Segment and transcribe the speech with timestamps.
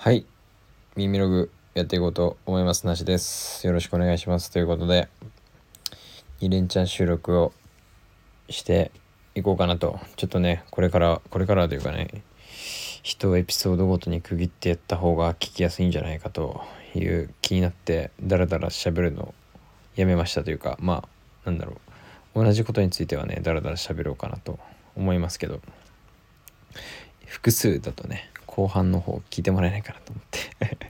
[0.00, 0.24] はい。
[0.94, 2.86] 耳ログやっていこうと思います。
[2.86, 3.66] なしです。
[3.66, 4.52] よろしくお願いします。
[4.52, 5.08] ということで
[6.40, 7.52] 2連チャン収録を
[8.48, 8.92] して
[9.34, 9.98] いこうかなと。
[10.14, 12.22] ちょっとねこれからこれからというかね
[13.02, 16.62] 人をエピソードごとに区切ってやった方が聞きやすいんじゃないかと
[16.94, 19.34] いう気になってダラダラ喋るの
[19.96, 21.08] やめましたというかま
[21.44, 21.80] あなんだろ
[22.36, 22.44] う。
[22.44, 24.60] 同じことについてはねダラダラ喋ろうかなと
[24.94, 25.60] 思いますけど。
[27.26, 30.88] 複数だとね後半の方聞いてもらえないかなと思って。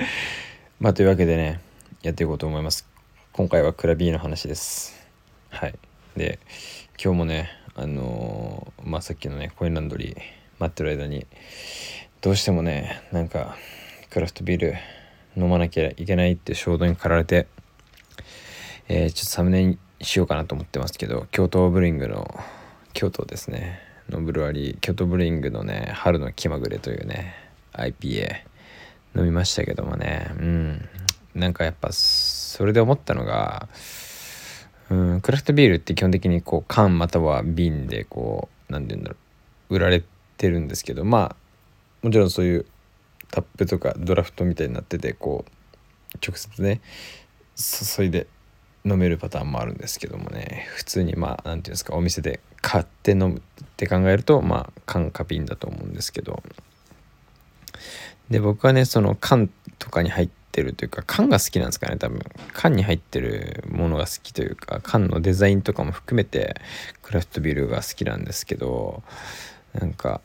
[0.80, 1.60] まあというわけでね
[2.00, 2.88] やっていこうと思います。
[3.34, 5.06] 今回はクラビーの話です。
[5.50, 5.74] はい。
[6.16, 6.38] で
[6.98, 10.22] 今日もねあのー、まあさっきのねコインランドリー
[10.58, 11.26] 待ってる間に
[12.22, 13.58] どうしてもねなんか
[14.08, 14.74] クラフトビール
[15.36, 17.48] 飲まなきゃいけないって衝動に駆られて
[18.88, 22.34] えー、ちょっとサムネにしようかなと思ってますけど京都ブリングの
[22.94, 23.87] 京都ですね。
[24.10, 27.34] のブルワリー京都ブリングのね春の気まぐれというね
[27.72, 28.42] IPA
[29.16, 30.30] 飲みましたけどもね。
[30.38, 30.88] うん。
[31.34, 33.68] なんかやっぱそれで思ったのが
[34.90, 39.16] うんクラフトビールって基本的にこう缶または瓶でこう何て言うんだろ
[39.70, 40.02] う売られ
[40.36, 41.36] てるんですけどまあ
[42.02, 42.66] もちろんそういう
[43.30, 46.80] タップとかドラフトみたいになっててこう直接ね
[47.56, 48.26] 注いで
[48.84, 50.66] 飲めるパターンもあるんですけどもね。
[50.74, 56.42] 普通にまあ何て言うんですかお店で買って飲むって考えるとまあ缶か瓶だと思うんですけど。
[58.30, 62.20] で僕はねその缶とかに入ってるというか缶が好きなんですかね多分。
[62.52, 66.60] 缶に入ってるものが好きというか缶のデザインとかも含めて
[67.02, 69.02] クラフトビールが好きなんですけど
[69.72, 70.20] なんか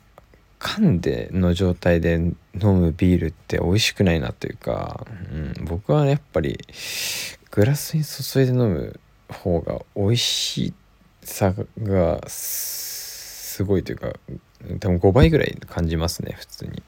[0.63, 2.35] 缶での状態で飲
[2.69, 6.57] むビールって美味しくないなというか、うん、僕はねやっぱり
[7.51, 10.73] グラスに注いで飲む方が美味し
[11.21, 14.13] さがすごいというか
[14.79, 16.81] 多分5倍ぐらい感じますね普通に。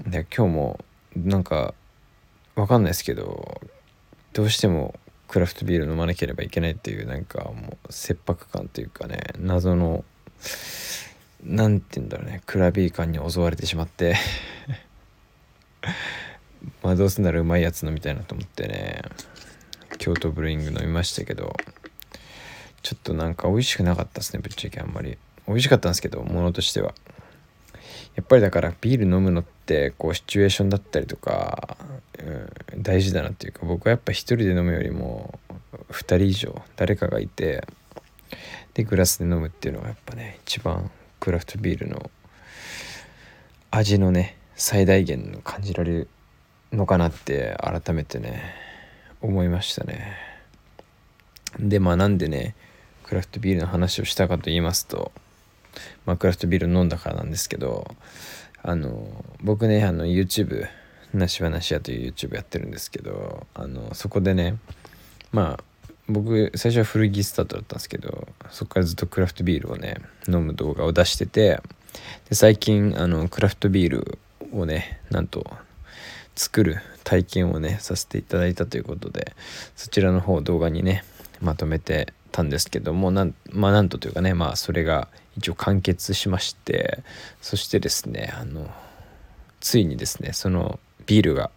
[0.00, 0.80] で今日も
[1.14, 1.74] なんか
[2.56, 3.60] わかんないですけど
[4.32, 10.04] どうしてもクラフトビール飲まなければいけないっていうなんかもう切迫感というかね謎の
[11.44, 12.42] 何て言うんだろうね。
[12.46, 14.16] クラビー感に襲われてしまって。
[16.82, 19.02] まあどうせならうまいやつ飲みたいなと思ってね。
[19.98, 21.54] 京都ブルーイング飲みましたけど。
[22.82, 25.18] ちょっとなんか美味しくなかったですねぶっちゃけあんまり。
[25.46, 26.94] 美味しかったんですけどものとしては。
[28.14, 31.76] やっぱりだからビール飲むのってこうシチュエーションだったりとか、
[32.18, 35.38] うん、大事だなっていうか僕はやっぱ一人で飲むよりも
[35.90, 37.66] 2人以上誰かがいて
[38.74, 40.90] でグラスで飲むっていうのがやっぱね一番
[41.20, 42.10] クラフトビールの
[43.70, 46.08] 味のね最大限感じられる
[46.72, 48.42] のかなって改めてね
[49.20, 50.16] 思いましたね。
[51.58, 52.54] でまあなんでね
[53.04, 55.12] クラフトビールの話をしたかと言いますと
[56.06, 57.94] まあクラフトビール飲んだからなんですけど
[58.62, 60.68] あの僕ねあの YouTube
[61.12, 64.58] なしはなしやという YouTube やってるんですけどあのそこでね
[65.32, 65.64] まあ
[66.10, 69.96] 僕最初は古着スタートだったんですけどそこからずっとクラフトビールをね
[70.28, 71.60] 飲む動画を出してて
[72.28, 74.18] で最近あのクラフトビール
[74.52, 75.44] をねなんと
[76.34, 79.34] 作る体験をねさせていただいたということで
[79.76, 81.04] そちらの方を動画にね
[81.40, 87.02] まとめてたんですけどもなんまあなんとというかねまあそれが一応完結しまして
[87.40, 88.68] そしてですねあの
[89.60, 91.50] ついにですねそのビールが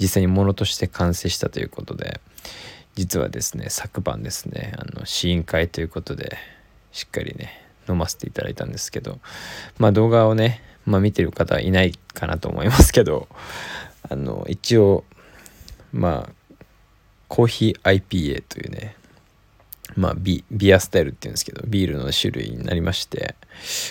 [0.00, 2.20] 実際にものとして完成したということで
[2.96, 6.36] 実はですね昨晩ですねあの試飲会ということで
[6.92, 9.20] しっかりね飲ませていただいたんですけど
[9.78, 13.28] まあ動画をね、まあ、見てる方はいないかなと思いますけど
[14.08, 15.04] あの一応
[15.92, 16.64] まあ
[17.28, 18.96] コーヒー IPA というね
[19.94, 23.34] まあビビアスタイルっていうんですけどビールの種類になりまして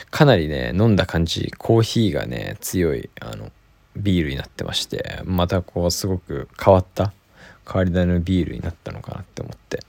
[0.10, 3.52] かなりね飲んだ感じコーヒーがね強いあの
[3.96, 7.14] ビールになってましてまたこうすごく変わった
[7.66, 9.80] 変わり種のビールになったのかなって思って。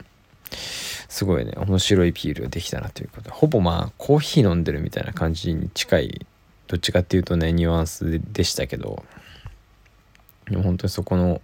[1.09, 3.23] すごいね面白いビールができたなということ。
[3.23, 6.25] でほぼまあコーヒー飲んでるみたいな感じに近い
[6.67, 9.03] どっちかっていうとねニュアンスでしたけど。
[10.49, 11.41] でも本当にそこの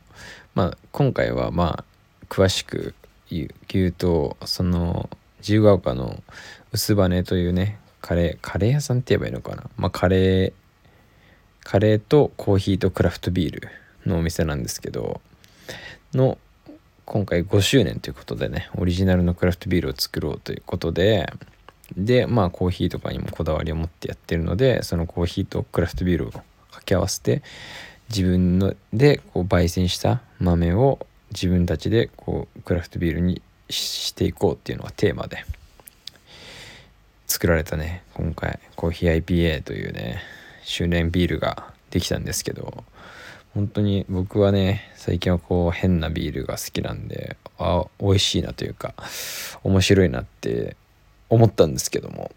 [0.55, 2.93] まあ今回はまあ詳しく
[3.29, 3.49] 言
[3.87, 5.09] うとその
[5.39, 6.23] 自由が丘の
[6.71, 9.63] 薄羽というねカレーカレー屋さんって言えばいいのかな。
[9.75, 10.53] まあカレー
[11.63, 13.69] カレーとコーヒーとクラフトビール
[14.05, 15.21] のお店なんですけど。
[16.17, 16.37] の
[17.05, 21.31] 今回5周年ということでねオリジナルのクラフトビールを作ろうということで
[21.97, 27.43] でまあコーヒーとかにもこだわりを持ってやってるのでそのコーヒーとクラフトビールを掛け合わせて
[28.09, 35.45] 自分のでこう焙煎した豆を自分たちでこうクラフトビールにしていこうっていうのがテーマで
[37.27, 40.21] 作られたね今回コーヒー IPA というね
[40.63, 42.83] 周年ビールができたんですけど
[43.53, 48.95] 本当に僕はね最近はこう変なビールが好きなんであ美味しいなというか
[49.63, 50.75] 面白いなって
[51.29, 52.31] 思ったんですけども。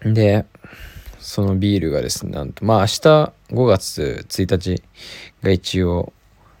[0.00, 0.44] で
[1.18, 2.90] そのビールがですねなんとまあ明日
[3.48, 4.82] 5月1日
[5.42, 6.12] が一応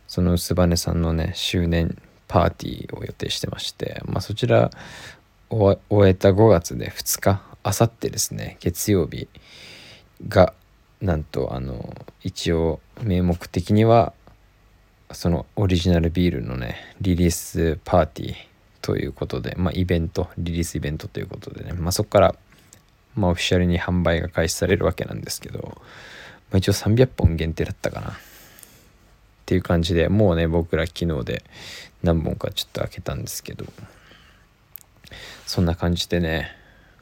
[0.06, 4.70] その薄羽さんのね周年パーティーを予定してましてまあそちら
[5.50, 9.28] を終えた5月で2日あさってですね月曜日
[10.26, 10.54] が
[11.00, 14.12] なんとあの一応名目的には
[15.12, 18.34] そのオリジナルビールのねリリースパーティー
[18.80, 22.34] ということでまあイベントリリースイベントということでねまあそこから
[23.14, 25.76] まあオフィシャルに販売が開始されるわけなんですけど、ま
[26.54, 28.10] あ、一応300本限定だったかな。
[28.10, 28.12] っ
[29.46, 31.44] ていう感じでもうね僕ら昨日で
[32.02, 33.66] 何本かちょっと開けたんですけど
[35.46, 36.50] そんな感じでね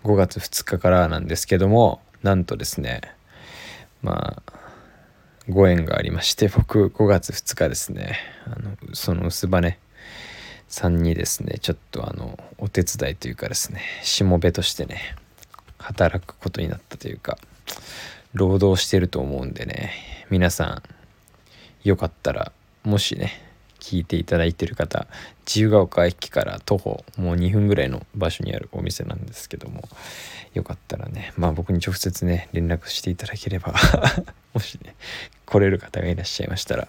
[0.02, 3.02] 5月2日からなんですけどもなんとですね
[4.02, 4.52] まあ
[5.48, 8.18] ご縁がありまして僕5月2日ですね。
[8.46, 9.78] あのその薄羽
[10.68, 11.58] さんにですね。
[11.60, 15.16] ちょっとあのお手伝いというかですねしもべとしてね
[15.78, 17.38] 働くことになったというか
[18.34, 19.92] 労働してると思うんでね
[20.30, 20.82] 皆さ
[21.84, 22.52] んよかったら
[22.84, 23.51] もしね
[23.82, 25.08] 聞いていただいてる方
[25.44, 29.82] 自由が丘駅から徒歩もう2分ぐらいの場所にあるお店なんですけども
[30.54, 33.74] よかったらねまあ僕に直接ね連絡していただければ
[34.54, 34.94] もしね
[35.46, 36.86] 来れる方がいらっしゃいましたら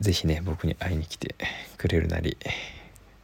[0.00, 1.36] 是非ね僕に会いに来て
[1.76, 2.38] くれるなり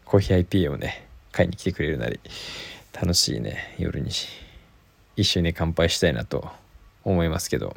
[0.04, 2.20] コーヒー IPA をね買いに来てくれるなり
[2.92, 4.10] 楽しいね夜に
[5.16, 6.50] 一緒に乾杯したいなと
[7.04, 7.74] 思いますけど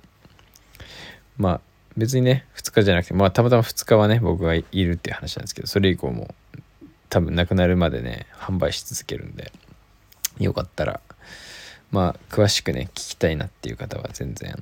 [1.38, 1.62] まあ
[1.98, 6.34] 別にね2日じゃなくてまあたまたま2日はね僕がいるっていう話なんですけどそれ以降も
[7.10, 9.52] 多分なくなるまでね販売し続けるんで
[10.40, 11.02] よかったら
[11.92, 14.58] まあ詳しくね聞きたいなっていう方は全然あ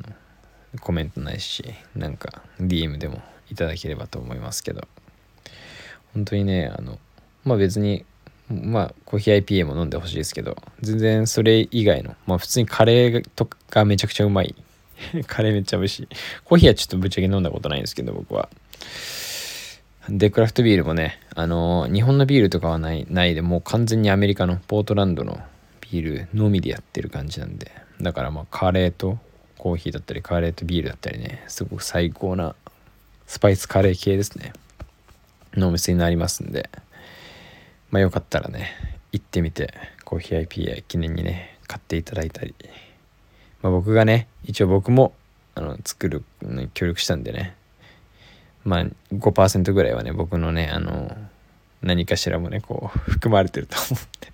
[0.74, 1.64] のコメントないし
[1.96, 3.22] なんか DM でも
[3.52, 4.88] いただければと思いますけど。
[6.14, 6.98] 本当にねあの
[7.44, 8.06] まあ別に
[8.50, 14.56] まあコーヒー IPA も飲んでほしいですけど全然それ以外のまあ普通にカレーとかめちゃくちゃうまい
[15.28, 16.08] カレーめっちゃ美味しい。
[16.44, 18.50] コーヒーはちょっとぶっちゃけ飲んだことないんですけど僕は。
[20.10, 25.40] でクラフトビールもねあのー、日本のビールとかはないないでもう完全にアメリカのポートランドの
[25.82, 27.72] ビールのみでやってる感じなんで。
[28.02, 29.20] だからまあカレーと
[29.58, 32.56] コーヒーだったりカレーとビールだったりねすごく最高な
[33.28, 34.54] スパイスカレー系ですね。
[35.54, 36.70] のお店になりますんで。
[37.92, 38.72] まあよかったらね
[39.12, 39.74] 行ってみて
[40.06, 42.56] コーヒー IPA 記念にね買っていただいたり、
[43.62, 45.14] まあ、僕がね一応僕も
[45.56, 47.56] あの作るのに協力したんでね。
[48.64, 51.16] まあ5%ぐらいはね僕のねあの
[51.82, 54.30] 何かしらもねこう含まれてると思って。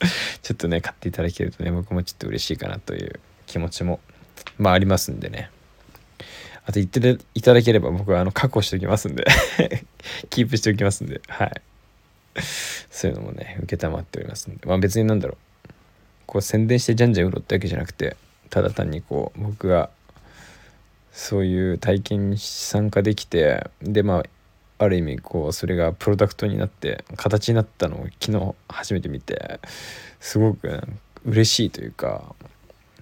[0.42, 4.00] ちょっとね買っていただけるとね僕もちょっと嬉しいかなという気持ちも
[4.58, 5.50] まあありますんでね。
[6.64, 9.26] あと言っていただければ僕はあの確保しておきますんで。
[10.30, 11.20] キープしておきますんで。
[11.28, 11.52] はい。
[12.90, 14.66] そういうのもね承っておりますんで。
[14.66, 15.49] まあ別になんだろう。
[16.30, 18.16] こう宣伝してじゃんじゃん売ろうってわけじゃなくて
[18.50, 19.90] ただ単にこう僕が
[21.10, 24.22] そういう体験に参加できてでまあ
[24.78, 29.58] ある意味こうそれがプロダクトになって形になったのを昨日初めて見て
[30.20, 30.80] すごく
[31.24, 32.22] 嬉しいというか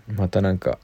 [0.09, 0.79] またなんか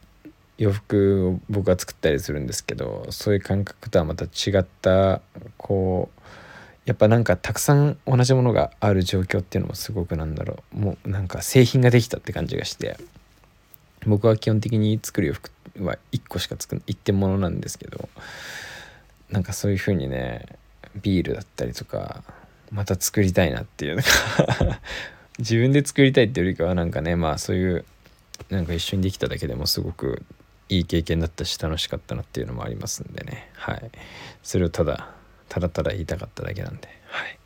[0.59, 5.23] 洋服を僕が作ったりするんですけどそういう感覚とはまた違った
[5.57, 6.21] こう
[6.87, 10.79] やっぱなんかたくさん同じものがある状況っていうのもすごくなんだろう。
[10.79, 12.97] もうなんか製品ができたって感じがして。
[14.07, 15.51] 僕は基本的に作る洋服
[15.81, 18.09] は1個しか作る一点物なんですけど。
[19.31, 20.47] なんかそういう風にね
[21.03, 22.23] ビールだったりとか
[22.71, 24.81] また作りたいなっていうのが。
[25.39, 27.85] 自分で作りたいっていうよりかはなんかねまあそういう
[28.51, 30.23] なんか一緒にできただけでもすごく
[30.69, 33.51] いい経験だったし楽しかったなっていうのもありますんでね。
[33.55, 33.91] はい。
[34.43, 35.11] それをただ
[35.55, 36.89] ただただ言いたかっただけなんで。
[37.07, 37.39] はい。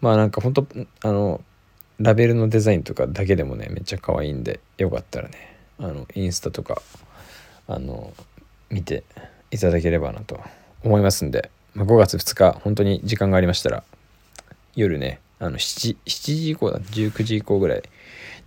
[0.00, 0.66] まあなんかほんと
[1.02, 1.40] あの
[2.00, 6.82] ラベルのデザインとかだけでもねめっちゃ可愛いんでよかったらねあのインスタとか
[7.68, 8.12] あの
[8.68, 9.04] 見て
[9.52, 10.40] いただければなと
[10.82, 13.84] 思いますんで、まあ、5月2日本当に時間がありましたら
[14.74, 17.82] 夜ねあの 7, 7時以降だ19時以降ぐらい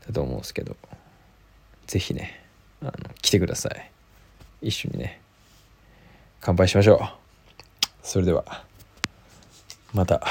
[0.06, 0.75] だと思うんですけど
[1.88, 2.44] 是非ね
[2.82, 3.92] あの来てください。
[4.62, 5.22] 一緒にね
[6.42, 7.00] 乾杯しましょう。
[8.02, 8.66] それでは。
[9.93, 10.21] また。